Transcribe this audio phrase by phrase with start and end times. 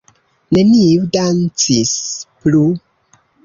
[0.57, 1.95] Neniu dancis
[2.41, 2.67] plu.